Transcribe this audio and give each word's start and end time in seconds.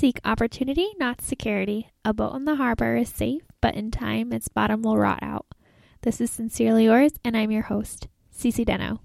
seek 0.00 0.18
opportunity, 0.24 0.88
not 0.98 1.20
security. 1.20 1.90
A 2.06 2.14
boat 2.14 2.32
on 2.32 2.46
the 2.46 2.56
harbor 2.56 2.96
is 2.96 3.10
safe, 3.10 3.42
but 3.60 3.74
in 3.74 3.90
time 3.90 4.32
its 4.32 4.48
bottom 4.48 4.80
will 4.80 4.96
rot 4.96 5.18
out. 5.20 5.44
This 6.00 6.22
is 6.22 6.30
Sincerely 6.30 6.84
Yours, 6.84 7.12
and 7.22 7.36
I'm 7.36 7.50
your 7.50 7.64
host, 7.64 8.08
Cece 8.34 8.64
Deno. 8.64 8.98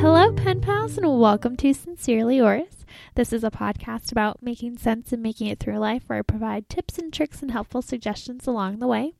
Hello, 0.00 0.32
pen 0.32 0.62
pals, 0.62 0.96
and 0.96 1.20
welcome 1.20 1.58
to 1.58 1.74
Sincerely 1.74 2.38
Yours. 2.38 2.81
This 3.14 3.32
is 3.32 3.44
a 3.44 3.50
podcast 3.50 4.12
about 4.12 4.42
making 4.42 4.78
sense 4.78 5.12
and 5.12 5.22
making 5.22 5.48
it 5.48 5.58
through 5.58 5.78
life 5.78 6.04
where 6.06 6.18
I 6.18 6.22
provide 6.22 6.68
tips 6.68 6.98
and 6.98 7.12
tricks 7.12 7.42
and 7.42 7.50
helpful 7.50 7.82
suggestions 7.82 8.46
along 8.46 8.78
the 8.78 8.86
way. 8.86 9.14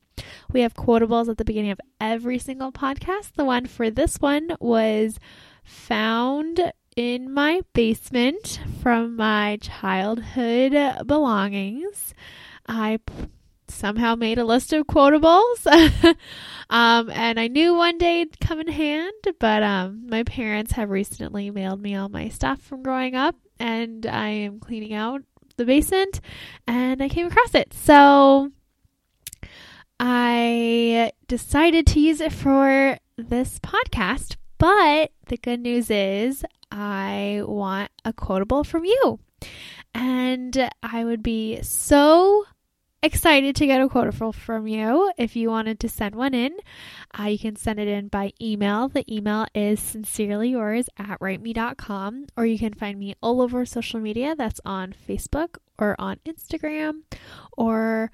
We 0.53 0.61
have 0.61 0.75
quotables 0.75 1.29
at 1.29 1.39
the 1.39 1.45
beginning 1.45 1.71
of 1.71 1.81
every 2.01 2.39
single 2.39 2.73
podcast. 2.73 3.33
The 3.35 3.45
one 3.45 3.67
for 3.67 3.91
this 3.91 4.17
one 4.19 4.57
was 4.61 5.19
found 5.65 6.73
in 6.97 7.33
my 7.33 7.63
basement 7.73 8.61
from 8.83 9.17
my 9.17 9.59
childhood 9.61 11.07
belongings. 11.07 12.15
I 12.67 12.99
somehow 13.69 14.15
made 14.15 14.39
a 14.39 14.45
list 14.45 14.73
of 14.73 14.87
quotables. 14.87 15.67
um, 16.71 17.11
and 17.11 17.41
I 17.41 17.49
knew 17.49 17.75
one 17.75 17.99
day 17.99 18.23
it'd 18.23 18.41
come 18.41 18.61
in 18.61 18.69
hand, 18.69 19.13
but 19.39 19.63
um, 19.63 20.07
my 20.09 20.23
parents 20.23 20.73
have 20.73 20.91
recently 20.91 21.51
mailed 21.51 21.81
me 21.81 21.97
all 21.97 22.09
my 22.09 22.29
stuff 22.29 22.61
from 22.61 22.83
growing 22.83 23.15
up, 23.15 23.37
and 23.63 24.05
I 24.07 24.29
am 24.29 24.59
cleaning 24.59 24.93
out 24.93 25.23
the 25.57 25.65
basement, 25.65 26.21
and 26.67 27.01
I 27.01 27.09
came 27.09 27.29
across 27.29 27.55
it. 27.55 27.73
So 27.73 28.51
I 30.01 31.13
decided 31.29 31.87
to 31.89 32.01
use 32.01 32.21
it 32.21 32.33
for 32.33 32.99
this 33.17 33.61
podcast. 33.61 34.37
But 34.59 35.13
the 35.29 35.37
good 35.37 35.61
news 35.61 35.91
is, 35.91 36.45
I 36.71 37.43
want 37.45 37.91
a 38.05 38.13
quotable 38.13 38.65
from 38.65 38.85
you. 38.85 39.21
And 39.95 40.71
I 40.83 41.05
would 41.05 41.23
be 41.23 41.63
so 41.63 42.45
excited 43.03 43.57
to 43.57 43.67
get 43.67 43.81
a 43.81 43.89
quote 43.89 44.15
from 44.15 44.67
you. 44.67 45.13
If 45.19 45.37
you 45.37 45.51
wanted 45.51 45.81
to 45.81 45.89
send 45.89 46.15
one 46.15 46.35
in, 46.35 46.53
uh, 47.19 47.25
you 47.25 47.39
can 47.39 47.57
send 47.57 47.79
it 47.79 47.89
in 47.89 48.09
by 48.09 48.33
email. 48.41 48.89
The 48.89 49.05
email 49.13 49.47
is 49.55 49.81
sincerely 49.81 50.51
yours 50.51 50.87
at 50.97 51.19
writeme.com, 51.21 52.27
or 52.37 52.47
you 52.47 52.59
can 52.59 52.75
find 52.75 52.99
me 52.99 53.15
all 53.23 53.43
over 53.43 53.67
social 53.67 54.01
media. 54.01 54.35
That's 54.37 54.61
on 54.65 54.95
Facebook 55.09 55.57
or 55.79 55.97
on 55.99 56.19
Instagram 56.25 57.03
or 57.57 58.11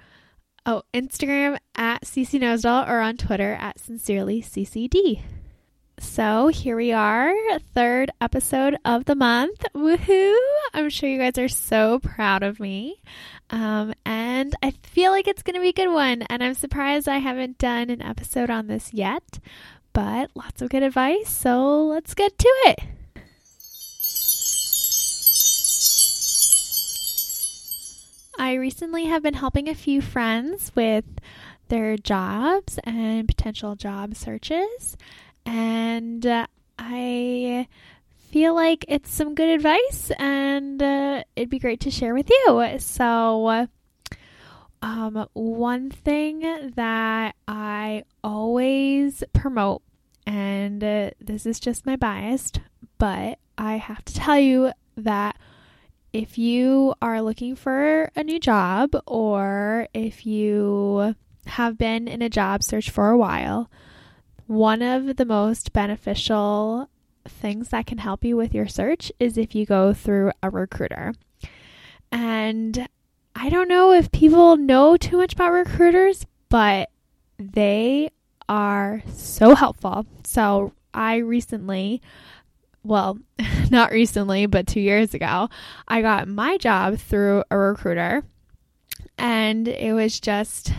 oh, 0.64 0.83
Instagram 0.95 1.58
at 1.75 2.02
CC 2.02 2.64
or 2.64 3.00
on 3.00 3.17
Twitter 3.17 3.55
at 3.55 3.78
sincerely 3.78 4.42
CCD. 4.42 5.23
So 6.00 6.46
here 6.48 6.77
we 6.77 6.92
are, 6.92 7.32
third 7.74 8.10
episode 8.20 8.77
of 8.84 9.04
the 9.04 9.14
month. 9.16 9.64
Woohoo! 9.74 10.36
I'm 10.72 10.90
sure 10.90 11.08
you 11.08 11.18
guys 11.18 11.38
are 11.38 11.48
so 11.48 11.98
proud 11.98 12.42
of 12.42 12.60
me. 12.60 13.00
Um, 13.50 13.94
and 14.06 14.55
I 14.62 14.70
feel 14.82 15.10
like 15.10 15.27
it's 15.27 15.42
going 15.42 15.55
to 15.55 15.60
be 15.60 15.70
a 15.70 15.72
good 15.72 15.92
one. 15.92 16.22
And 16.22 16.42
I'm 16.42 16.55
surprised 16.55 17.08
I 17.08 17.18
haven't 17.18 17.58
done 17.58 17.90
an 17.90 18.00
episode 18.00 18.48
on 18.48 18.68
this 18.68 18.94
yet, 18.94 19.40
but 19.92 20.30
lots 20.34 20.62
of 20.62 20.70
good 20.70 20.82
advice. 20.84 21.30
So 21.30 21.84
let's 21.86 22.14
get 22.14 22.38
to 22.38 22.48
it. 22.66 22.78
I 28.38 28.55
recently 28.55 29.06
have 29.06 29.22
been 29.24 29.34
helping 29.34 29.68
a 29.68 29.74
few 29.74 30.00
friends 30.00 30.70
with 30.77 31.05
their 31.68 31.96
jobs 31.96 32.78
and 32.84 33.27
potential 33.27 33.74
job 33.74 34.14
searches 34.14 34.96
and 35.48 36.27
uh, 36.27 36.46
I 36.78 37.66
feel 38.30 38.54
like 38.54 38.84
it's 38.86 39.11
some 39.11 39.34
good 39.34 39.48
advice 39.48 40.12
and 40.18 40.83
uh, 40.83 41.23
it'd 41.36 41.48
be 41.48 41.58
great 41.58 41.80
to 41.80 41.90
share 41.90 42.12
with 42.12 42.28
you. 42.28 42.77
So, 42.78 43.67
um, 44.83 45.27
one 45.33 45.90
thing 45.90 46.73
that 46.77 47.34
I 47.48 48.05
always 48.23 49.24
promote, 49.33 49.80
and 50.27 50.84
uh, 50.84 51.11
this 51.18 51.46
is 51.46 51.58
just 51.58 51.86
my 51.86 51.96
bias, 51.96 52.52
but 52.98 53.39
I 53.56 53.77
have 53.77 54.05
to 54.05 54.14
tell 54.14 54.39
you 54.39 54.73
that 54.98 55.39
if 56.12 56.36
you 56.36 56.94
are 57.00 57.23
looking 57.23 57.56
for 57.56 58.11
a 58.14 58.23
new 58.23 58.39
job 58.39 58.90
or 59.06 59.89
if 59.94 60.27
you 60.27 61.14
have 61.46 61.78
been 61.78 62.06
in 62.06 62.20
a 62.20 62.28
job 62.28 62.62
search 62.62 62.90
for 62.90 63.08
a 63.08 63.17
while, 63.17 63.70
one 64.48 64.81
of 64.81 65.17
the 65.17 65.27
most 65.27 65.75
beneficial 65.75 66.89
things 67.29 67.69
that 67.69 67.86
can 67.86 67.98
help 67.98 68.25
you 68.25 68.35
with 68.35 68.55
your 68.55 68.67
search 68.67 69.13
is 69.20 69.36
if 69.36 69.55
you 69.55 69.67
go 69.67 69.92
through 69.92 70.33
a 70.42 70.48
recruiter. 70.48 71.13
And 72.11 72.89
I 73.36 73.51
don't 73.51 73.69
know 73.69 73.92
if 73.92 74.11
people 74.11 74.57
know 74.57 74.97
too 74.97 75.19
much 75.19 75.35
about 75.35 75.53
recruiters, 75.53 76.27
but 76.48 76.89
they 77.39 78.11
are 78.48 79.03
so 79.13 79.55
helpful. 79.55 80.07
So 80.25 80.73
I 80.95 81.17
recently, 81.17 82.01
well, 82.83 83.19
not 83.70 83.92
recently, 83.92 84.47
but 84.47 84.67
two 84.67 84.80
years 84.80 85.13
ago, 85.13 85.51
I 85.86 86.01
got 86.01 86.27
my 86.27 86.57
job 86.57 86.97
through 86.97 87.45
a 87.51 87.59
recruiter. 87.59 88.25
And 89.19 89.69
it 89.69 89.92
was 89.92 90.19
just 90.19 90.73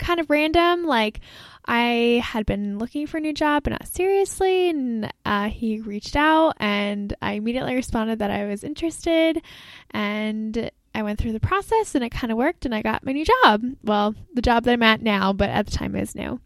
kind 0.00 0.18
of 0.18 0.28
random. 0.30 0.84
Like, 0.84 1.20
I 1.66 2.22
had 2.24 2.46
been 2.46 2.78
looking 2.78 3.06
for 3.06 3.18
a 3.18 3.20
new 3.20 3.32
job, 3.32 3.64
but 3.64 3.70
not 3.70 3.86
seriously. 3.86 4.70
And 4.70 5.12
uh, 5.24 5.48
he 5.48 5.80
reached 5.80 6.16
out, 6.16 6.54
and 6.58 7.14
I 7.20 7.34
immediately 7.34 7.74
responded 7.74 8.18
that 8.18 8.30
I 8.30 8.46
was 8.46 8.64
interested. 8.64 9.42
And 9.90 10.70
I 10.94 11.02
went 11.02 11.18
through 11.18 11.32
the 11.32 11.40
process, 11.40 11.94
and 11.94 12.02
it 12.02 12.10
kind 12.10 12.32
of 12.32 12.38
worked, 12.38 12.64
and 12.64 12.74
I 12.74 12.82
got 12.82 13.04
my 13.04 13.12
new 13.12 13.24
job. 13.24 13.62
Well, 13.84 14.14
the 14.34 14.42
job 14.42 14.64
that 14.64 14.72
I'm 14.72 14.82
at 14.82 15.02
now, 15.02 15.32
but 15.32 15.50
at 15.50 15.66
the 15.66 15.72
time 15.72 15.94
is 15.94 16.14
new. 16.14 16.40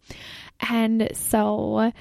And 0.59 1.09
so 1.13 1.91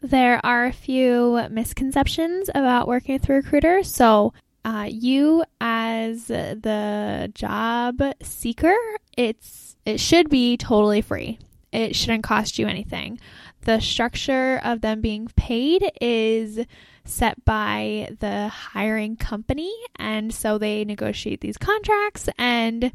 there 0.00 0.44
are 0.44 0.66
a 0.66 0.72
few 0.72 1.46
misconceptions 1.50 2.50
about 2.54 2.88
working 2.88 3.14
with 3.14 3.28
a 3.28 3.34
recruiter. 3.34 3.82
So, 3.82 4.32
uh, 4.64 4.88
you 4.88 5.44
as 5.60 6.26
the 6.26 7.30
job 7.34 8.00
seeker, 8.22 8.76
it's 9.16 9.76
it 9.84 9.98
should 9.98 10.28
be 10.28 10.56
totally 10.56 11.00
free 11.00 11.38
it 11.72 11.96
shouldn't 11.96 12.22
cost 12.22 12.58
you 12.58 12.66
anything. 12.66 13.18
The 13.62 13.80
structure 13.80 14.60
of 14.62 14.80
them 14.80 15.00
being 15.00 15.28
paid 15.36 15.90
is 16.00 16.64
set 17.04 17.44
by 17.44 18.10
the 18.20 18.48
hiring 18.48 19.16
company, 19.16 19.72
and 19.96 20.32
so 20.32 20.58
they 20.58 20.84
negotiate 20.84 21.40
these 21.40 21.58
contracts 21.58 22.28
and 22.38 22.92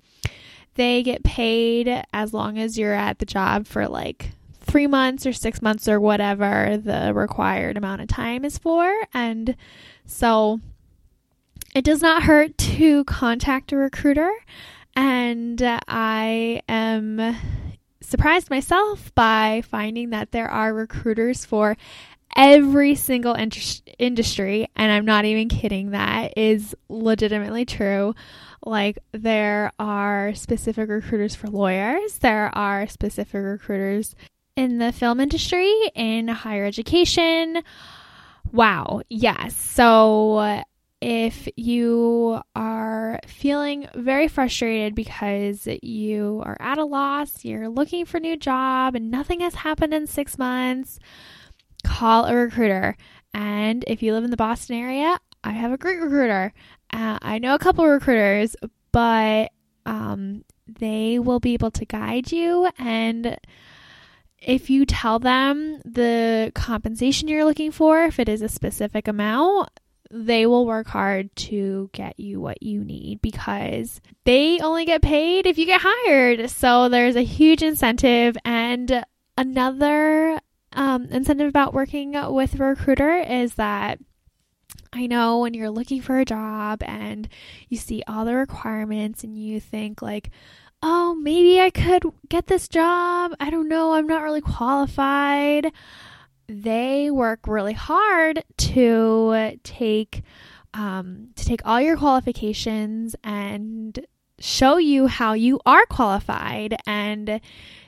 they 0.76 1.04
get 1.04 1.24
paid 1.24 2.04
as 2.14 2.34
long 2.34 2.58
as 2.60 2.78
you're 2.78 2.94
at 2.94 3.20
the 3.20 3.26
job 3.26 3.66
for 3.66 3.88
like 3.88 4.32
three 4.62 4.88
months 4.88 5.26
or 5.26 5.34
six 5.34 5.62
months 5.62 5.88
or 5.88 6.00
whatever 6.00 6.78
the 6.78 7.14
required 7.14 7.78
amount 7.78 8.02
of 8.02 8.08
time 8.08 8.46
is 8.46 8.58
for. 8.58 8.94
And 9.14 9.56
so 10.06 10.60
it 11.74 11.84
does 11.84 12.02
not 12.02 12.24
hurt 12.24 12.58
to 12.58 13.04
contact 13.06 13.72
a 13.72 13.78
recruiter. 13.78 14.32
And 14.96 15.62
I 15.88 16.62
am 16.68 17.36
surprised 18.08 18.50
myself 18.50 19.14
by 19.16 19.62
finding 19.70 20.12
that 20.12 20.32
there 20.32 20.48
are 20.48 20.74
recruiters 20.74 21.44
for 21.44 21.76
every 22.36 22.96
single 22.96 23.34
in- 23.34 23.52
industry, 24.00 24.68
and 24.76 24.92
I'm 24.92 25.06
not 25.06 25.26
even 25.26 25.50
kidding, 25.50 25.92
that 25.92 26.38
is 26.38 26.74
legitimately 26.88 27.66
true. 27.66 28.16
Like, 28.66 29.00
there 29.12 29.72
are 29.78 30.34
specific 30.36 30.90
recruiters 30.90 31.36
for 31.36 31.48
lawyers, 31.48 32.20
there 32.20 32.50
are 32.56 32.88
specific 32.88 33.42
recruiters 33.44 34.16
in 34.56 34.78
the 34.78 34.92
film 34.92 35.20
industry, 35.20 35.72
in 35.94 36.30
higher 36.30 36.66
education. 36.66 37.62
Wow, 38.52 39.02
yes. 39.10 39.56
So, 39.56 40.64
if 41.02 41.48
you 41.56 42.42
are 42.56 43.20
feeling 43.28 43.88
very 43.96 44.28
frustrated 44.28 44.96
because 44.96 45.68
you 45.84 46.42
are 46.46 46.58
at 46.60 46.80
a 46.80 46.86
loss, 46.86 47.46
you're 47.46 47.70
looking 47.70 48.06
for 48.06 48.18
a 48.18 48.22
new 48.22 48.38
job, 48.38 48.96
and 48.96 49.12
nothing 49.12 49.42
has 49.42 49.56
happened 49.56 49.94
in 49.94 50.08
six 50.08 50.38
months, 50.38 51.00
call 51.84 52.26
a 52.26 52.36
recruiter. 52.36 52.96
And 53.34 53.84
if 53.88 54.02
you 54.02 54.14
live 54.14 54.24
in 54.24 54.32
the 54.32 54.38
Boston 54.38 54.78
area, 54.78 55.20
I 55.44 55.52
have 55.52 55.72
a 55.72 55.78
great 55.78 56.02
recruiter. 56.02 56.54
Uh, 56.92 57.20
I 57.22 57.38
know 57.38 57.54
a 57.54 57.60
couple 57.60 57.86
recruiters, 57.86 58.56
but 58.92 59.52
um, 59.86 60.44
they 60.68 61.20
will 61.20 61.40
be 61.40 61.54
able 61.54 61.72
to 61.72 61.86
guide 61.86 62.32
you. 62.32 62.70
And 62.80 63.38
if 64.40 64.70
you 64.70 64.86
tell 64.86 65.20
them 65.20 65.80
the 65.86 66.52
compensation 66.56 67.28
you're 67.28 67.46
looking 67.46 67.72
for, 67.72 68.04
if 68.04 68.20
it 68.20 68.28
is 68.28 68.42
a 68.42 68.50
specific 68.50 69.08
amount, 69.08 69.70
they 70.12 70.46
will 70.46 70.66
work 70.66 70.88
hard 70.88 71.36
to 71.36 71.90
get 71.94 72.20
you 72.20 72.40
what 72.40 72.62
you 72.64 72.84
need 72.84 73.22
because 73.22 74.02
they 74.24 74.60
only 74.60 74.86
get 74.86 75.02
paid 75.02 75.46
if 75.46 75.58
you 75.58 75.66
get 75.66 75.82
hired. 75.84 76.50
So 76.50 76.90
there's 76.90 77.16
a 77.16 77.24
huge 77.24 77.64
incentive. 77.64 78.38
And 78.46 79.04
another 79.38 80.40
um, 80.74 81.06
incentive 81.06 81.48
about 81.48 81.74
working 81.74 82.14
with 82.34 82.60
a 82.60 82.64
recruiter 82.64 83.18
is 83.18 83.56
that 83.56 84.00
I 84.94 85.08
know 85.08 85.40
when 85.40 85.54
you're 85.54 85.70
looking 85.70 86.02
for 86.02 86.20
a 86.20 86.26
job 86.26 86.82
and 86.84 87.28
you 87.70 87.78
see 87.78 88.04
all 88.08 88.26
the 88.26 88.36
requirements 88.36 89.24
and 89.24 89.38
you 89.38 89.60
think, 89.60 90.02
like, 90.02 90.32
oh, 90.82 91.16
maybe 91.16 91.60
I 91.60 91.70
could 91.70 92.04
get 92.30 92.48
this 92.48 92.68
job. 92.68 93.34
I 93.40 93.50
don't 93.50 93.68
know. 93.68 93.94
I'm 93.94 94.08
not 94.08 94.24
really 94.24 94.42
qualified 94.42 95.72
they 96.48 97.12
work 97.12 97.48
really 97.48 97.74
hard 97.74 98.44
to 98.58 99.60
take 99.64 100.24
um, 100.74 101.30
to 101.36 101.46
take 101.46 101.62
all 101.66 101.82
your 101.82 101.98
qualifications 101.98 103.16
and 103.24 104.06
show 104.40 104.78
you 104.78 105.08
how 105.08 105.34
you 105.34 105.60
are 105.66 105.86
qualified. 105.88 106.76
And 106.86 107.42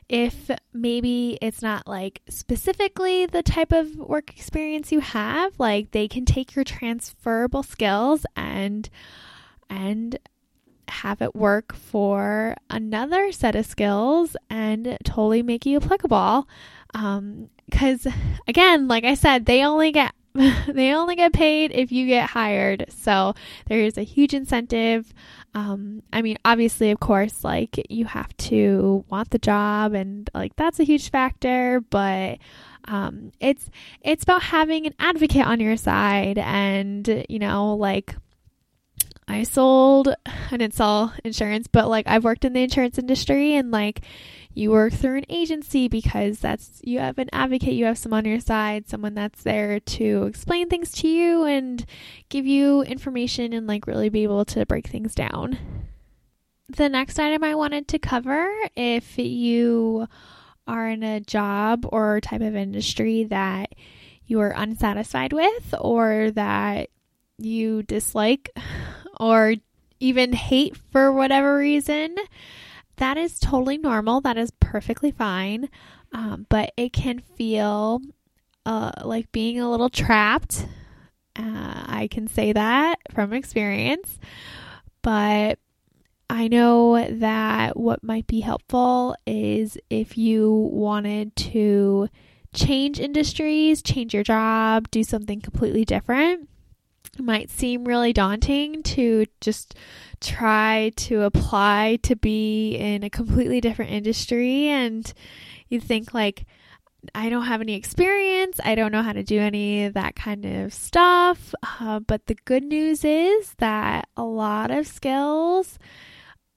if 0.08 0.50
maybe 0.74 1.38
it's 1.42 1.62
not 1.62 1.88
like 1.88 2.22
specifically 2.30 3.28
the 3.28 3.44
type 3.44 3.72
of 3.72 3.96
work 3.96 4.32
experience 4.32 4.92
you 4.92 5.02
have 5.02 5.54
like 5.60 5.92
they 5.92 6.08
can 6.08 6.26
take 6.26 6.56
your 6.56 6.66
transferable 6.66 7.62
skills 7.62 8.26
and 8.36 8.90
and 9.70 10.18
have 10.88 11.22
it 11.22 11.36
work 11.36 11.76
for 11.76 12.56
another 12.72 13.32
set 13.32 13.56
of 13.56 13.68
skills 13.68 14.36
and 14.50 14.98
totally 15.04 15.44
make 15.44 15.64
you 15.66 15.78
applicable. 15.78 16.48
Um, 16.96 17.50
because 17.70 18.08
again, 18.48 18.88
like 18.88 19.04
I 19.04 19.14
said, 19.14 19.46
they 19.46 19.64
only 19.64 19.92
get 19.92 20.14
they 20.68 20.94
only 20.94 21.16
get 21.16 21.34
paid 21.34 21.72
if 21.72 21.92
you 21.92 22.08
get 22.08 22.30
hired. 22.30 22.86
So 22.90 23.34
there 23.68 23.80
is 23.80 23.98
a 23.98 24.04
huge 24.04 24.34
incentive. 24.34 25.14
Um, 25.54 26.04
I 26.14 26.22
mean, 26.22 26.38
obviously, 26.46 26.92
of 26.92 27.00
course, 27.00 27.44
like 27.44 27.84
you 27.90 28.06
have 28.06 28.36
to 28.38 29.04
want 29.10 29.32
the 29.32 29.40
job, 29.40 29.94
and 29.94 30.30
like 30.34 30.56
that's 30.56 30.80
a 30.80 30.84
huge 30.84 31.10
factor. 31.10 31.82
But 31.90 32.38
um, 32.86 33.32
it's 33.40 33.70
it's 34.02 34.24
about 34.24 34.44
having 34.44 34.86
an 34.86 34.94
advocate 35.00 35.46
on 35.46 35.60
your 35.60 35.78
side, 35.78 36.38
and 36.38 37.26
you 37.28 37.40
know, 37.40 37.76
like 37.76 38.16
I 39.30 39.44
sold, 39.44 40.10
I 40.26 40.58
didn't 40.58 40.74
sell 40.74 41.14
insurance, 41.24 41.68
but 41.68 41.88
like 41.88 42.08
I've 42.08 42.24
worked 42.24 42.46
in 42.46 42.54
the 42.54 42.64
insurance 42.64 42.98
industry, 42.98 43.54
and 43.54 43.70
like 43.70 44.02
you 44.56 44.72
work 44.72 44.92
through 44.92 45.20
an 45.20 45.26
agency 45.30 45.88
because 45.88 46.40
that's 46.40 46.82
you 46.84 46.98
have 46.98 47.20
an 47.20 47.30
advocate, 47.32 47.76
you 47.76 47.86
have 47.86 48.00
someone 48.00 48.26
on 48.26 48.32
your 48.32 48.40
side, 48.40 48.90
someone 48.90 49.14
that's 49.14 49.44
there 49.44 49.80
to 49.80 50.24
explain 50.24 50.68
things 50.68 50.92
to 50.94 51.08
you 51.08 51.46
and 51.46 51.86
give 52.30 52.48
you 52.48 52.82
information 52.82 53.54
and 53.54 53.68
like 53.68 53.86
really 53.86 54.10
be 54.10 54.24
able 54.24 54.46
to 54.46 54.66
break 54.66 54.88
things 54.88 55.14
down. 55.14 55.60
The 56.68 56.90
next 56.90 57.20
item 57.20 57.44
I 57.44 57.54
wanted 57.54 57.88
to 57.90 58.00
cover 58.00 58.50
if 58.76 59.18
you 59.20 60.08
are 60.68 60.90
in 60.90 61.04
a 61.04 61.20
job 61.20 61.86
or 61.88 62.20
type 62.20 62.42
of 62.42 62.56
industry 62.56 63.26
that 63.26 63.74
you 64.26 64.40
are 64.40 64.54
unsatisfied 64.56 65.34
with 65.34 65.76
or 65.80 66.32
that 66.32 66.90
you 67.38 67.84
dislike 67.84 68.50
or 69.20 69.56
even 70.00 70.34
hate 70.34 70.78
for 70.92 71.12
whatever 71.12 71.58
reason, 71.58 72.16
that 72.98 73.18
is 73.18 73.40
totally 73.40 73.78
normal. 73.78 74.22
That 74.22 74.38
is 74.38 74.52
perfectly 74.60 75.12
fine. 75.12 75.70
Um, 76.12 76.46
but 76.50 76.72
it 76.78 76.94
can 76.94 77.20
feel 77.20 78.02
uh, 78.66 78.92
like 79.04 79.32
being 79.32 79.60
a 79.60 79.70
little 79.70 79.90
trapped. 79.90 80.66
Uh, 81.36 81.84
I 81.88 82.08
can 82.12 82.28
say 82.28 82.54
that 82.54 83.00
from 83.14 83.34
experience. 83.34 84.20
But 85.02 85.60
I 86.30 86.48
know 86.48 87.08
that 87.10 87.78
what 87.78 88.04
might 88.04 88.28
be 88.28 88.42
helpful 88.42 89.16
is 89.26 89.78
if 89.90 90.18
you 90.18 90.70
wanted 90.72 91.36
to 91.38 92.10
change 92.54 93.00
industries, 93.00 93.82
change 93.82 94.14
your 94.14 94.24
job, 94.24 94.92
do 94.92 95.04
something 95.04 95.42
completely 95.42 95.86
different. 95.86 96.50
Might 97.18 97.50
seem 97.50 97.84
really 97.86 98.14
daunting 98.14 98.84
to 98.84 99.26
just 99.42 99.76
try 100.22 100.92
to 100.96 101.24
apply 101.24 102.00
to 102.04 102.16
be 102.16 102.76
in 102.76 103.04
a 103.04 103.10
completely 103.10 103.60
different 103.62 103.92
industry 103.92 104.68
and 104.68 105.12
you 105.70 105.80
think 105.80 106.14
like 106.14 106.46
I 107.16 107.30
don't 107.30 107.46
have 107.46 107.62
any 107.62 107.76
experience. 107.76 108.60
I 108.64 108.76
don't 108.76 108.92
know 108.92 109.02
how 109.02 109.14
to 109.14 109.24
do 109.24 109.40
any 109.40 109.86
of 109.86 109.94
that 109.94 110.16
kind 110.16 110.46
of 110.46 110.74
stuff. 110.74 111.54
Uh, 111.80 112.00
but 112.00 112.26
the 112.26 112.36
good 112.46 112.64
news 112.64 113.06
is 113.06 113.54
that 113.60 114.10
a 114.18 114.24
lot 114.24 114.70
of 114.70 114.86
skills 114.86 115.80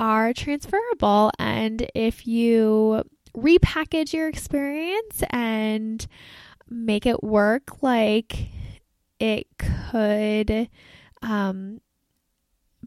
are 0.00 0.32
transferable. 0.32 1.31
And 1.38 1.88
if 1.94 2.26
you 2.26 3.04
repackage 3.37 4.12
your 4.12 4.28
experience 4.28 5.22
and 5.31 6.04
make 6.69 7.06
it 7.06 7.22
work 7.22 7.82
like 7.82 8.49
it 9.22 9.46
could 9.56 10.69
um, 11.22 11.80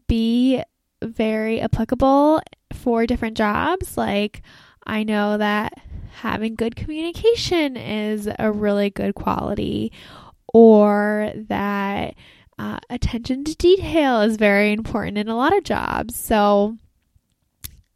be 0.06 0.62
very 1.02 1.62
applicable 1.62 2.42
for 2.74 3.06
different 3.06 3.38
jobs. 3.38 3.96
Like, 3.96 4.42
I 4.86 5.02
know 5.02 5.38
that 5.38 5.72
having 6.16 6.54
good 6.54 6.76
communication 6.76 7.78
is 7.78 8.28
a 8.38 8.52
really 8.52 8.90
good 8.90 9.14
quality, 9.14 9.92
or 10.52 11.32
that 11.48 12.14
uh, 12.58 12.80
attention 12.90 13.42
to 13.44 13.56
detail 13.56 14.20
is 14.20 14.36
very 14.36 14.74
important 14.74 15.16
in 15.16 15.28
a 15.28 15.36
lot 15.36 15.56
of 15.56 15.64
jobs. 15.64 16.16
So, 16.16 16.76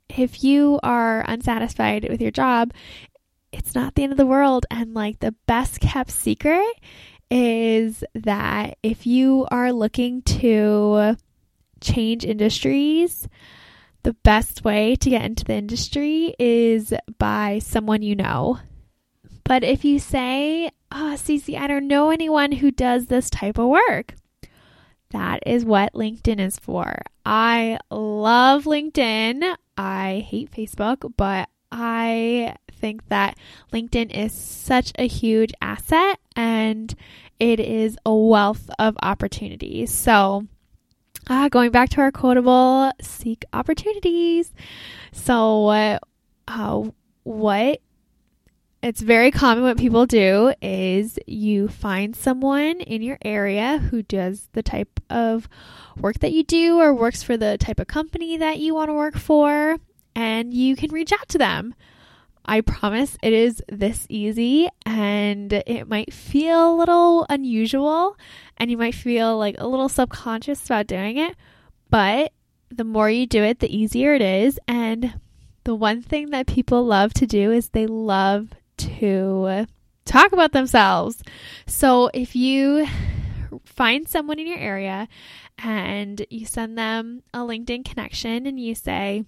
if 0.09 0.43
you 0.43 0.81
are 0.83 1.27
unsatisfied 1.29 2.09
with 2.09 2.23
your 2.23 2.31
job, 2.31 2.73
it's 3.53 3.75
not 3.75 3.95
the 3.95 4.03
end 4.03 4.13
of 4.13 4.19
the 4.19 4.25
world. 4.25 4.65
And 4.71 4.95
like 4.95 5.21
the 5.21 5.35
best 5.47 5.81
kept 5.81 6.11
secret 6.11 6.67
is 7.31 8.03
that 8.15 8.79
if 8.83 9.07
you 9.07 9.47
are 9.51 9.73
looking 9.73 10.23
to 10.23 11.17
change 11.81 12.25
industries, 12.25 13.29
the 14.03 14.15
best 14.15 14.65
way 14.65 14.97
to 14.97 15.11
get 15.11 15.25
into 15.25 15.45
the 15.45 15.55
industry 15.55 16.35
is 16.39 16.93
by 17.19 17.61
someone 17.61 18.03
you 18.03 18.17
know. 18.17 18.59
But 19.45 19.65
if 19.65 19.85
you 19.85 19.99
say, 19.99 20.71
Oh, 20.93 21.15
Cece, 21.17 21.57
I 21.57 21.69
don't 21.69 21.87
know 21.87 22.11
anyone 22.11 22.53
who 22.53 22.73
does 22.73 23.07
this 23.07 23.31
type 23.31 23.59
of 23.59 23.69
work, 23.69 24.15
that 25.11 25.43
is 25.47 25.65
what 25.65 25.93
LinkedIn 25.93 26.41
is 26.41 26.59
for. 26.59 27.03
I 27.25 27.79
love 27.91 28.65
LinkedIn. 28.65 29.57
I 29.77 30.27
hate 30.29 30.51
Facebook, 30.51 31.13
but 31.17 31.49
I 31.71 32.57
think 32.81 33.09
that 33.09 33.37
LinkedIn 33.73 34.11
is 34.17 34.33
such 34.33 34.93
a 34.99 35.07
huge 35.07 35.53
asset 35.61 36.19
and 36.35 36.95
it 37.39 37.61
is 37.61 37.97
a 38.05 38.15
wealth 38.15 38.71
of 38.79 38.97
opportunities. 39.03 39.93
So, 39.93 40.47
Ah, 41.29 41.49
going 41.49 41.71
back 41.71 41.91
to 41.91 42.01
our 42.01 42.11
quotable, 42.11 42.91
seek 43.01 43.45
opportunities. 43.53 44.53
So, 45.13 45.69
uh, 46.49 46.91
what 47.23 47.81
it's 48.83 49.03
very 49.03 49.31
common 49.31 49.63
what 49.63 49.77
people 49.77 50.07
do 50.07 50.55
is 50.63 51.19
you 51.27 51.69
find 51.69 52.17
someone 52.17 52.81
in 52.81 53.03
your 53.03 53.19
area 53.23 53.79
who 53.79 54.03
does 54.03 54.49
the 54.53 54.63
type 54.63 55.01
of 55.11 55.49
work 55.99 56.19
that 56.21 56.33
you 56.33 56.43
do 56.43 56.81
or 56.81 56.95
works 56.95 57.23
for 57.23 57.37
the 57.37 57.59
type 57.59 57.79
of 57.79 57.87
company 57.87 58.39
that 58.39 58.59
you 58.59 58.75
want 58.75 58.89
to 58.89 58.95
work 58.95 59.17
for, 59.19 59.77
and 60.17 60.55
you 60.55 60.77
can 60.77 60.91
reach 60.91 61.13
out 61.13 61.29
to 61.29 61.39
them. 61.39 61.75
I 62.45 62.63
promise 62.63 63.17
it 63.23 63.33
is 63.33 63.63
this 63.69 64.07
easy 64.09 64.69
and 64.85 65.53
it 65.53 65.89
might 65.89 66.13
feel 66.13 66.75
a 66.75 66.77
little 66.77 67.27
unusual 67.29 68.17
and 68.57 68.71
you 68.71 68.77
might 68.77 68.95
feel 68.95 69.39
like 69.39 69.57
a 69.59 69.67
little 69.67 69.89
subconscious 69.89 70.65
about 70.67 70.87
doing 70.87 71.17
it, 71.17 71.37
but 71.91 72.33
the 72.71 72.85
more 72.85 73.11
you 73.11 73.27
do 73.27 73.43
it, 73.43 73.59
the 73.59 73.75
easier 73.77 74.15
it 74.15 74.23
is. 74.23 74.59
And 74.67 75.21
the 75.65 75.75
one 75.75 76.03
thing 76.03 76.31
that 76.31 76.47
people 76.47 76.85
love 76.85 77.13
to 77.15 77.27
do 77.27 77.53
is 77.53 77.69
they 77.69 77.87
love 77.87 78.49
to 78.79 79.67
talk 80.05 80.33
about 80.33 80.53
themselves. 80.53 81.23
So 81.67 82.11
if 82.15 82.35
you 82.35 82.87
find 83.65 84.09
someone 84.09 84.39
in 84.39 84.47
your 84.47 84.59
area 84.59 85.09
and 85.59 86.25
you 86.31 86.47
send 86.47 86.79
them 86.79 87.23
a 87.35 87.39
LinkedIn 87.39 87.85
connection 87.85 88.47
and 88.47 88.59
you 88.59 88.75
say, 88.75 89.25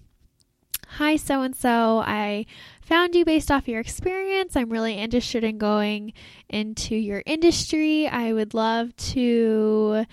Hi, 0.97 1.15
so 1.15 1.41
and 1.41 1.55
so. 1.55 2.03
I 2.05 2.45
found 2.83 3.15
you 3.15 3.25
based 3.25 3.49
off 3.49 3.67
your 3.67 3.79
experience. 3.79 4.55
I'm 4.55 4.69
really 4.69 4.93
interested 4.93 5.43
in 5.43 5.57
going 5.57 6.13
into 6.49 6.95
your 6.95 7.23
industry. 7.25 8.07
I 8.07 8.31
would 8.31 8.53
love 8.53 8.95
to 8.97 10.05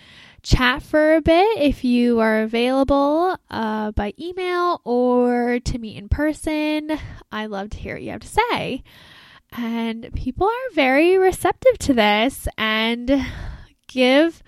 chat 0.42 0.82
for 0.82 1.16
a 1.16 1.20
bit 1.20 1.58
if 1.58 1.84
you 1.84 2.20
are 2.20 2.40
available 2.40 3.36
uh, 3.50 3.90
by 3.90 4.14
email 4.18 4.80
or 4.84 5.60
to 5.62 5.78
meet 5.78 5.98
in 5.98 6.08
person. 6.08 6.98
I 7.30 7.44
love 7.44 7.68
to 7.70 7.76
hear 7.76 7.96
what 7.96 8.02
you 8.02 8.12
have 8.12 8.22
to 8.22 8.40
say. 8.50 8.82
And 9.52 10.08
people 10.14 10.46
are 10.46 10.74
very 10.74 11.18
receptive 11.18 11.76
to 11.80 11.92
this 11.92 12.48
and 12.56 13.26
give 13.86 14.42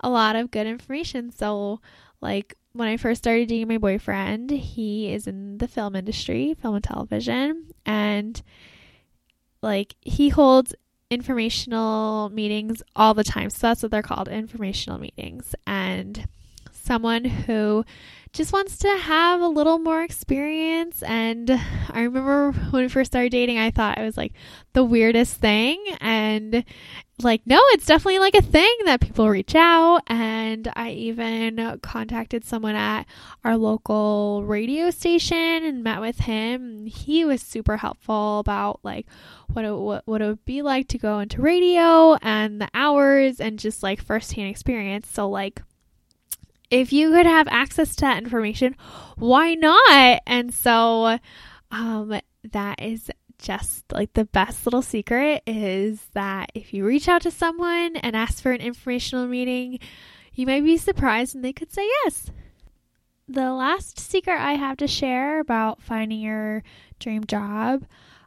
a 0.00 0.08
lot 0.08 0.36
of 0.36 0.50
good 0.50 0.66
information. 0.66 1.30
So, 1.32 1.82
like, 2.22 2.54
when 2.76 2.88
I 2.88 2.96
first 2.96 3.22
started 3.22 3.48
dating 3.48 3.68
my 3.68 3.78
boyfriend, 3.78 4.50
he 4.50 5.12
is 5.12 5.26
in 5.26 5.58
the 5.58 5.68
film 5.68 5.96
industry, 5.96 6.54
film 6.60 6.76
and 6.76 6.84
television, 6.84 7.66
and 7.84 8.42
like 9.62 9.94
he 10.00 10.28
holds 10.28 10.74
informational 11.10 12.30
meetings 12.30 12.82
all 12.94 13.14
the 13.14 13.24
time. 13.24 13.50
So 13.50 13.66
that's 13.66 13.82
what 13.82 13.90
they're 13.90 14.02
called 14.02 14.28
informational 14.28 14.98
meetings. 14.98 15.54
And 15.66 16.26
someone 16.72 17.24
who 17.24 17.84
just 18.32 18.52
wants 18.52 18.78
to 18.78 18.88
have 18.88 19.40
a 19.40 19.48
little 19.48 19.78
more 19.78 20.02
experience. 20.02 21.02
And 21.02 21.50
I 21.50 22.02
remember 22.02 22.52
when 22.52 22.82
we 22.82 22.88
first 22.88 23.10
started 23.10 23.30
dating, 23.32 23.58
I 23.58 23.70
thought 23.70 23.98
it 23.98 24.04
was 24.04 24.16
like 24.16 24.32
the 24.72 24.84
weirdest 24.84 25.36
thing. 25.36 25.82
And 26.00 26.64
like, 27.22 27.42
no, 27.46 27.58
it's 27.68 27.86
definitely 27.86 28.18
like 28.18 28.34
a 28.34 28.42
thing 28.42 28.76
that 28.84 29.00
people 29.00 29.28
reach 29.30 29.54
out. 29.54 30.02
And 30.06 30.70
I 30.76 30.90
even 30.90 31.78
contacted 31.82 32.44
someone 32.44 32.74
at 32.74 33.06
our 33.42 33.56
local 33.56 34.44
radio 34.44 34.90
station 34.90 35.64
and 35.64 35.82
met 35.82 36.00
with 36.00 36.20
him. 36.20 36.84
He 36.86 37.24
was 37.24 37.40
super 37.40 37.78
helpful 37.78 38.40
about 38.40 38.80
like 38.82 39.06
what 39.48 39.64
it, 39.64 39.72
what, 39.72 40.02
what 40.06 40.20
it 40.20 40.26
would 40.26 40.44
be 40.44 40.60
like 40.60 40.88
to 40.88 40.98
go 40.98 41.18
into 41.20 41.40
radio 41.40 42.16
and 42.20 42.60
the 42.60 42.68
hours 42.74 43.40
and 43.40 43.58
just 43.58 43.82
like 43.82 44.02
firsthand 44.02 44.50
experience. 44.50 45.08
So, 45.08 45.28
like, 45.28 45.62
if 46.70 46.92
you 46.92 47.10
could 47.12 47.26
have 47.26 47.48
access 47.48 47.94
to 47.96 48.00
that 48.02 48.22
information, 48.22 48.76
why 49.16 49.54
not? 49.54 50.22
And 50.26 50.52
so 50.52 51.18
um, 51.70 52.20
that 52.52 52.82
is 52.82 53.10
just 53.46 53.84
like 53.92 54.12
the 54.14 54.24
best 54.24 54.66
little 54.66 54.82
secret 54.82 55.40
is 55.46 56.04
that 56.14 56.50
if 56.52 56.74
you 56.74 56.84
reach 56.84 57.06
out 57.08 57.22
to 57.22 57.30
someone 57.30 57.94
and 57.94 58.16
ask 58.16 58.42
for 58.42 58.50
an 58.50 58.60
informational 58.60 59.28
meeting, 59.28 59.78
you 60.34 60.46
might 60.46 60.64
be 60.64 60.76
surprised 60.76 61.36
and 61.36 61.44
they 61.44 61.52
could 61.52 61.72
say 61.72 61.86
yes. 62.04 62.32
The 63.28 63.52
last 63.52 64.00
secret 64.00 64.40
I 64.40 64.54
have 64.54 64.78
to 64.78 64.88
share 64.88 65.38
about 65.38 65.80
finding 65.80 66.18
your 66.18 66.64
dream 66.98 67.24
job, 67.24 67.84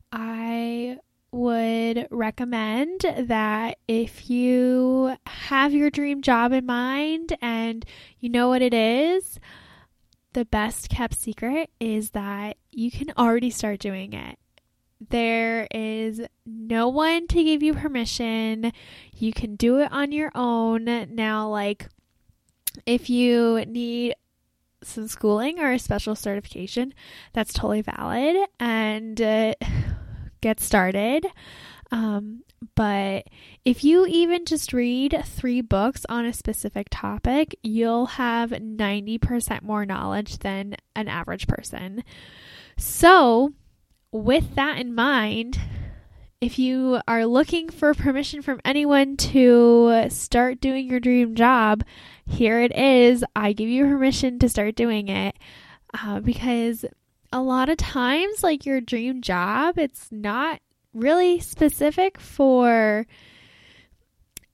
I 0.10 1.00
would 1.32 2.08
recommend 2.12 3.02
that 3.02 3.78
if 3.90 4.30
you 4.30 5.18
have 5.28 5.74
your 5.74 5.90
dream 5.90 6.22
job 6.22 6.54
in 6.54 6.66
mind 6.66 7.36
and 7.42 7.86
you 8.20 8.30
know 8.30 8.48
what 8.48 8.62
it 8.62 8.74
is, 8.74 9.38
the 10.32 10.46
best 10.46 10.90
kept 10.90 11.16
secret 11.16 11.70
is 11.82 12.12
that 12.12 12.56
you 12.72 12.90
can 12.90 13.12
already 13.18 13.50
start 13.50 13.80
doing 13.80 14.14
it. 14.14 14.40
There 15.08 15.68
is 15.72 16.22
no 16.46 16.89
one 16.89 17.27
to 17.27 17.44
give 17.44 17.63
you 17.63 17.74
permission. 17.74 18.74
You 19.15 19.32
can 19.32 19.56
do 19.56 19.79
it 19.79 19.91
on 19.91 20.12
your 20.12 20.32
own. 20.36 20.86
Now, 21.15 21.48
like, 21.48 21.88
if 22.86 23.10
you 23.10 23.63
need 23.65 24.15
some 24.84 25.08
schooling 25.08 25.60
or 25.60 25.72
a 25.72 25.79
special 25.79 26.15
certification, 26.15 26.94
that's 27.34 27.53
totally 27.53 27.82
valid. 27.82 28.36
And 28.60 29.22
uh, 29.22 29.53
get 30.41 30.60
started. 30.60 31.25
Um, 31.91 32.44
but 32.75 33.27
if 33.63 33.84
you 33.84 34.06
even 34.06 34.46
just 34.46 34.74
read 34.74 35.24
three 35.25 35.62
books 35.62 36.06
on 36.10 36.25
a 36.25 36.34
specific 36.34 36.88
topic, 36.91 37.58
you'll 37.63 38.06
have 38.06 38.51
90% 38.51 39.62
more 39.62 39.86
knowledge 39.86 40.39
than 40.39 40.75
an 40.96 41.08
average 41.08 41.48
person. 41.48 42.03
So, 42.77 43.53
with 44.12 44.56
that 44.56 44.78
in 44.80 44.94
mind, 44.96 45.60
if 46.42 46.58
you 46.58 47.01
are 47.08 47.25
looking 47.25 47.70
for 47.70 47.94
permission 47.94 48.42
from 48.42 48.62
anyone 48.63 49.18
to 49.18 50.06
start 50.10 50.62
doing 50.62 50.88
your 50.88 51.00
dream 51.00 51.36
job, 51.36 51.84
here 52.25 52.62
it 52.62 52.75
is. 52.75 53.24
I 53.36 53.54
give 53.54 53.70
you 53.70 53.86
permission 53.86 54.39
to 54.39 54.50
start 54.50 54.75
doing 54.75 55.10
it 55.10 55.36
uh, 55.94 56.22
because 56.22 56.86
a 57.32 57.42
lot 57.42 57.70
of 57.70 57.78
times, 57.78 58.44
like 58.44 58.66
your 58.66 58.82
dream 58.82 59.22
job, 59.22 59.78
it's 59.78 60.08
not 60.12 60.62
really 60.94 61.39
specific 61.39 62.20
for 62.20 63.06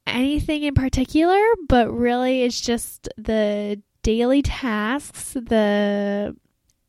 anything 0.08 0.64
in 0.64 0.74
particular, 0.74 1.42
but 1.68 1.92
really 1.92 2.44
it's 2.44 2.62
just 2.62 3.10
the 3.18 3.82
daily 4.04 4.42
tasks, 4.42 5.34
the 5.34 6.36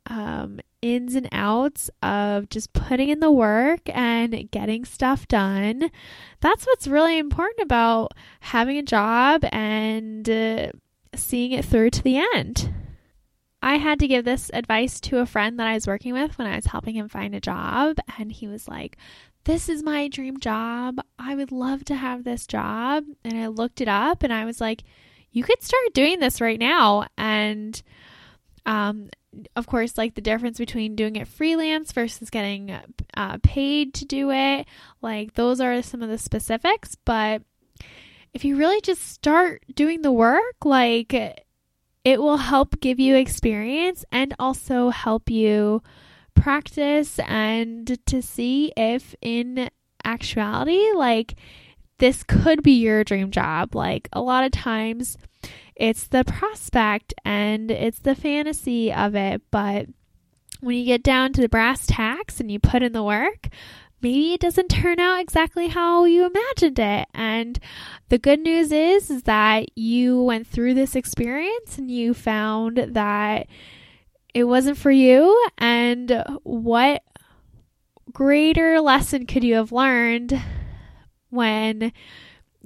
um, 0.07 0.61
ins 0.87 1.15
and 1.17 1.29
outs 1.33 1.91
of 2.03 2.49
just 2.49 2.73
putting 2.73 3.09
in 3.09 3.21
the 3.21 3.31
work 3.31 3.81
and 3.87 4.49
getting 4.51 4.85
stuff 4.85 5.27
done. 5.27 5.91
That's 6.41 6.65
what's 6.65 6.87
really 6.87 7.19
important 7.19 7.61
about 7.61 8.13
having 8.41 8.79
a 8.79 8.83
job 8.83 9.45
and 9.51 10.29
uh, 10.29 10.69
seeing 11.15 11.53
it 11.53 11.65
through 11.65 11.91
to 11.91 12.03
the 12.03 12.19
end. 12.19 12.73
I 13.63 13.79
had 13.79 13.99
to 13.99 14.07
give 14.07 14.25
this 14.25 14.49
advice 14.55 15.01
to 15.01 15.19
a 15.19 15.27
friend 15.27 15.59
that 15.59 15.67
I 15.67 15.75
was 15.75 15.89
working 15.89 16.13
with 16.13 16.39
when 16.39 16.47
I 16.47 16.55
was 16.55 16.67
helping 16.67 16.95
him 16.95 17.09
find 17.09 17.35
a 17.35 17.41
job. 17.41 17.97
And 18.17 18.31
he 18.31 18.47
was 18.47 18.69
like, 18.69 18.97
This 19.45 19.69
is 19.69 19.83
my 19.83 20.07
dream 20.07 20.39
job. 20.39 21.01
I 21.19 21.35
would 21.35 21.51
love 21.51 21.85
to 21.87 21.97
have 21.97 22.23
this 22.23 22.47
job. 22.47 23.05
And 23.25 23.37
I 23.37 23.49
looked 23.49 23.81
it 23.81 23.89
up 23.89 24.23
and 24.23 24.33
I 24.33 24.45
was 24.45 24.61
like, 24.61 24.85
You 25.33 25.43
could 25.43 25.65
start 25.65 25.95
doing 25.95 26.21
this 26.21 26.41
right 26.41 26.61
now. 26.61 27.07
And, 27.19 27.83
um, 28.67 29.11
of 29.55 29.67
course, 29.67 29.99
like 29.99 30.15
the 30.15 30.21
difference 30.21 30.59
between 30.59 30.97
doing 30.97 31.17
it 31.17 31.29
freelance 31.29 31.93
versus 31.93 32.31
getting 32.31 32.77
uh, 33.15 33.39
paid 33.43 33.95
to 33.95 34.05
do 34.05 34.31
it, 34.31 34.67
like 35.03 35.35
those 35.35 35.61
are 35.61 35.83
some 35.83 36.03
of 36.03 36.09
the 36.09 36.19
specifics. 36.19 36.97
But 37.05 37.43
if 38.33 38.45
you 38.45 38.57
really 38.57 38.81
just 38.81 39.03
start 39.09 39.63
doing 39.75 40.03
the 40.03 40.13
work, 40.13 40.65
like 40.65 41.13
it 41.13 42.21
will 42.21 42.37
help 42.37 42.81
give 42.81 43.01
you 43.01 43.17
experience 43.17 44.05
and 44.13 44.35
also 44.39 44.91
help 44.91 45.29
you 45.31 45.83
practice 46.35 47.19
and 47.27 47.99
to 48.07 48.23
see 48.23 48.73
if 48.77 49.15
in 49.21 49.69
actuality, 50.05 50.93
like, 50.95 51.35
this 51.99 52.23
could 52.23 52.63
be 52.63 52.75
your 52.75 53.03
dream 53.03 53.31
job. 53.31 53.75
Like, 53.75 54.09
a 54.13 54.21
lot 54.21 54.45
of 54.45 54.53
times 54.53 55.17
it's 55.77 56.07
the 56.07 56.25
prospect 56.25 57.15
and 57.25 57.71
it's 57.71 57.99
the 57.99 58.15
fantasy 58.15 58.93
of 58.93 59.15
it, 59.15 59.43
but 59.51 59.87
when 60.61 60.77
you 60.77 60.85
get 60.85 61.03
down 61.03 61.33
to 61.35 61.41
the 61.43 61.49
brass 61.49 61.87
tacks 61.87 62.41
and 62.41 62.51
you 62.51 62.59
put 62.59 62.83
in 62.83 62.93
the 62.93 63.03
work, 63.03 63.49
maybe 64.01 64.33
it 64.33 64.41
doesn't 64.41 64.69
turn 64.69 64.99
out 64.99 65.21
exactly 65.21 65.69
how 65.69 66.05
you 66.05 66.25
imagined 66.25 66.79
it. 66.79 67.09
And 67.15 67.59
the 68.09 68.19
good 68.19 68.41
news 68.41 68.73
is, 68.73 69.11
is 69.11 69.25
that 69.25 69.77
you 69.77 70.23
went 70.23 70.47
through 70.47 70.75
this 70.75 70.97
experience 70.97 71.77
and 71.77 71.91
you 71.91 72.15
found 72.15 72.79
that 72.93 73.47
it 74.33 74.45
wasn't 74.45 74.79
for 74.79 74.91
you. 74.91 75.47
And 75.59 76.25
what 76.43 77.03
greater 78.13 78.81
lesson 78.81 79.27
could 79.27 79.45
you 79.45 79.57
have 79.57 79.73
learned 79.73 80.41
when 81.29 81.93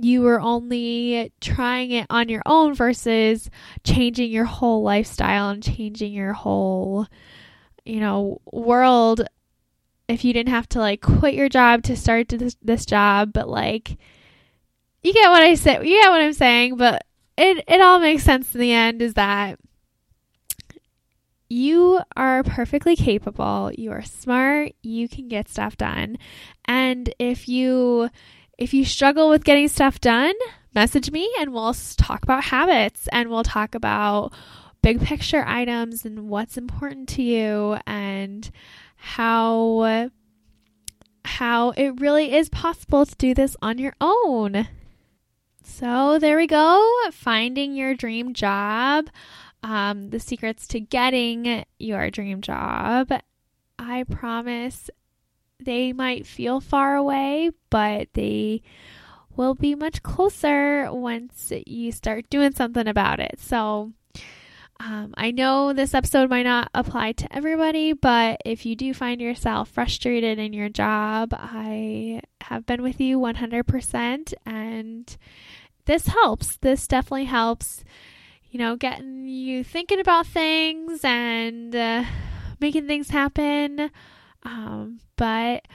you 0.02 0.22
were 0.22 0.40
only 0.40 1.32
trying 1.40 1.90
it 1.90 2.06
on 2.10 2.28
your 2.28 2.42
own 2.46 2.74
versus 2.74 3.50
changing 3.84 4.30
your 4.30 4.44
whole 4.44 4.82
lifestyle 4.82 5.50
and 5.50 5.62
changing 5.62 6.12
your 6.12 6.32
whole 6.32 7.06
you 7.84 8.00
know 8.00 8.40
world 8.52 9.22
if 10.10 10.24
you 10.24 10.32
didn't 10.32 10.52
have 10.52 10.68
to 10.70 10.80
like 10.80 11.00
quit 11.00 11.34
your 11.34 11.48
job 11.48 11.82
to 11.84 11.96
start 11.96 12.28
this, 12.28 12.56
this 12.62 12.84
job, 12.84 13.32
but 13.32 13.48
like 13.48 13.96
you 15.02 15.12
get 15.12 15.30
what 15.30 15.42
I 15.42 15.54
say, 15.54 15.74
you 15.76 16.00
get 16.00 16.10
what 16.10 16.20
I'm 16.20 16.32
saying, 16.32 16.76
but 16.76 17.06
it 17.38 17.64
it 17.66 17.80
all 17.80 18.00
makes 18.00 18.24
sense 18.24 18.54
in 18.54 18.60
the 18.60 18.72
end 18.72 19.00
is 19.00 19.14
that 19.14 19.58
you 21.48 22.00
are 22.16 22.42
perfectly 22.42 22.96
capable, 22.96 23.70
you 23.76 23.90
are 23.92 24.02
smart, 24.02 24.72
you 24.82 25.08
can 25.08 25.28
get 25.28 25.48
stuff 25.48 25.76
done. 25.76 26.16
And 26.64 27.12
if 27.18 27.48
you 27.48 28.10
if 28.60 28.74
you 28.74 28.84
struggle 28.84 29.30
with 29.30 29.42
getting 29.42 29.68
stuff 29.68 30.00
done, 30.00 30.34
message 30.74 31.10
me 31.10 31.28
and 31.40 31.52
we'll 31.52 31.74
talk 31.96 32.22
about 32.22 32.44
habits 32.44 33.08
and 33.10 33.30
we'll 33.30 33.42
talk 33.42 33.74
about 33.74 34.32
big 34.82 35.00
picture 35.00 35.42
items 35.46 36.04
and 36.04 36.28
what's 36.28 36.58
important 36.58 37.08
to 37.08 37.22
you 37.22 37.78
and 37.86 38.50
how 38.96 40.10
how 41.24 41.70
it 41.70 42.00
really 42.00 42.34
is 42.34 42.48
possible 42.50 43.06
to 43.06 43.14
do 43.16 43.34
this 43.34 43.56
on 43.62 43.78
your 43.78 43.94
own. 44.00 44.68
So 45.62 46.18
there 46.18 46.36
we 46.36 46.46
go, 46.46 46.86
finding 47.12 47.74
your 47.74 47.94
dream 47.94 48.34
job. 48.34 49.08
Um, 49.62 50.10
the 50.10 50.20
secrets 50.20 50.66
to 50.68 50.80
getting 50.80 51.64
your 51.78 52.10
dream 52.10 52.40
job. 52.42 53.10
I 53.78 54.04
promise 54.04 54.90
they 55.64 55.92
might 55.92 56.26
feel 56.26 56.60
far 56.60 56.96
away, 56.96 57.50
but 57.70 58.08
they 58.14 58.62
will 59.36 59.54
be 59.54 59.74
much 59.74 60.02
closer 60.02 60.92
once 60.92 61.52
you 61.66 61.92
start 61.92 62.28
doing 62.30 62.52
something 62.52 62.86
about 62.86 63.20
it. 63.20 63.40
So 63.40 63.92
um, 64.80 65.12
I 65.16 65.30
know 65.30 65.74
this 65.74 65.92
episode 65.92 66.30
might 66.30 66.44
not 66.44 66.70
apply 66.74 67.12
to 67.12 67.34
everybody, 67.34 67.92
but 67.92 68.40
if 68.46 68.64
you 68.64 68.74
do 68.74 68.94
find 68.94 69.20
yourself 69.20 69.68
frustrated 69.68 70.38
in 70.38 70.54
your 70.54 70.70
job, 70.70 71.34
I 71.34 72.22
have 72.40 72.64
been 72.64 72.82
with 72.82 72.98
you 72.98 73.18
100%. 73.18 74.34
And 74.46 75.16
this 75.84 76.06
helps. 76.06 76.56
This 76.56 76.86
definitely 76.86 77.26
helps, 77.26 77.84
you 78.50 78.58
know, 78.58 78.76
getting 78.76 79.26
you 79.26 79.62
thinking 79.64 80.00
about 80.00 80.26
things 80.26 81.00
and 81.04 81.76
uh, 81.76 82.04
making 82.58 82.86
things 82.86 83.10
happen. 83.10 83.90
Um, 84.42 85.00
but 85.16 85.66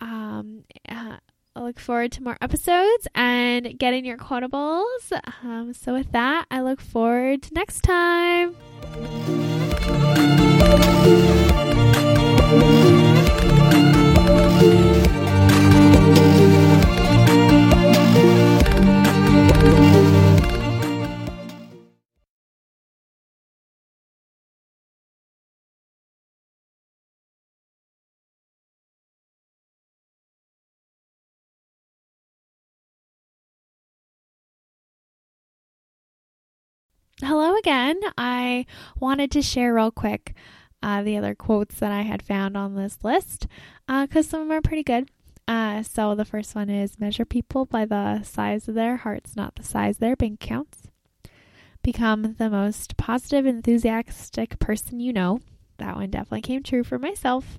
um, 0.00 0.64
uh, 0.88 1.16
I 1.56 1.60
look 1.60 1.80
forward 1.80 2.12
to 2.12 2.22
more 2.22 2.36
episodes 2.40 3.08
and 3.14 3.78
getting 3.78 4.04
your 4.04 4.18
quotables. 4.18 5.12
Um, 5.42 5.72
so, 5.72 5.94
with 5.94 6.12
that, 6.12 6.46
I 6.50 6.60
look 6.60 6.80
forward 6.80 7.42
to 7.44 7.54
next 7.54 7.80
time. 7.82 8.56
Hello 37.24 37.56
again. 37.56 37.98
I 38.18 38.66
wanted 39.00 39.30
to 39.30 39.40
share 39.40 39.72
real 39.72 39.90
quick 39.90 40.34
uh, 40.82 41.02
the 41.02 41.16
other 41.16 41.34
quotes 41.34 41.76
that 41.76 41.90
I 41.90 42.02
had 42.02 42.22
found 42.22 42.58
on 42.58 42.74
this 42.74 42.98
list 43.02 43.46
because 43.86 44.26
uh, 44.26 44.28
some 44.28 44.42
of 44.42 44.48
them 44.48 44.58
are 44.58 44.60
pretty 44.60 44.82
good. 44.82 45.08
Uh, 45.48 45.82
so 45.82 46.14
the 46.14 46.26
first 46.26 46.54
one 46.54 46.68
is 46.68 47.00
measure 47.00 47.24
people 47.24 47.64
by 47.64 47.86
the 47.86 48.22
size 48.22 48.68
of 48.68 48.74
their 48.74 48.98
hearts, 48.98 49.34
not 49.34 49.54
the 49.54 49.62
size 49.62 49.96
of 49.96 50.00
their 50.00 50.14
bank 50.14 50.44
accounts. 50.44 50.88
Become 51.82 52.34
the 52.34 52.50
most 52.50 52.98
positive, 52.98 53.46
enthusiastic 53.46 54.58
person 54.58 55.00
you 55.00 55.14
know. 55.14 55.40
That 55.78 55.96
one 55.96 56.10
definitely 56.10 56.42
came 56.42 56.62
true 56.62 56.84
for 56.84 56.98
myself. 56.98 57.58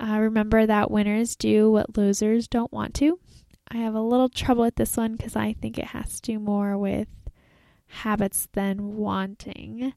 Uh, 0.00 0.18
remember 0.20 0.66
that 0.66 0.88
winners 0.88 1.34
do 1.34 1.68
what 1.68 1.96
losers 1.96 2.46
don't 2.46 2.72
want 2.72 2.94
to. 2.94 3.18
I 3.70 3.78
have 3.78 3.96
a 3.96 4.00
little 4.00 4.28
trouble 4.28 4.62
with 4.62 4.76
this 4.76 4.96
one 4.96 5.16
because 5.16 5.34
I 5.34 5.54
think 5.54 5.78
it 5.78 5.86
has 5.86 6.20
to 6.20 6.32
do 6.32 6.38
more 6.38 6.78
with 6.78 7.08
habits 7.88 8.48
than 8.52 8.96
wanting. 8.96 9.92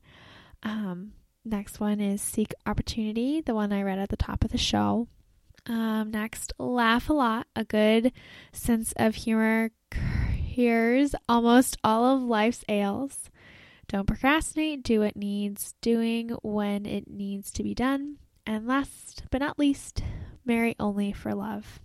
Um, 0.64 1.14
next 1.46 1.80
one 1.80 2.00
is 2.00 2.22
seek 2.22 2.54
opportunity, 2.66 3.42
the 3.42 3.56
one 3.56 3.72
I 3.72 3.84
read 3.84 4.00
at 4.00 4.10
the 4.10 4.18
top 4.18 4.44
of 4.44 4.52
the 4.52 4.58
show. 4.58 5.08
Um, 5.68 6.12
next, 6.12 6.54
laugh 6.58 7.10
a 7.10 7.14
lot. 7.14 7.48
A 7.56 7.64
good 7.64 8.12
sense 8.52 8.94
of 8.98 9.16
humor 9.16 9.72
cures 10.54 11.16
almost 11.30 11.78
all 11.84 12.06
of 12.06 12.24
life's 12.24 12.64
ails. 12.68 13.30
Don't 13.88 14.08
procrastinate. 14.08 14.84
Do 14.84 15.02
what 15.02 15.16
needs 15.16 15.76
doing 15.82 16.30
when 16.42 16.86
it 16.86 17.10
needs 17.10 17.52
to 17.52 17.64
be 17.64 17.76
done. 17.76 18.18
And 18.46 18.66
last 18.68 19.24
but 19.30 19.40
not 19.40 19.60
least, 19.60 20.04
marry 20.46 20.76
only 20.80 21.12
for 21.12 21.34
love. 21.34 21.80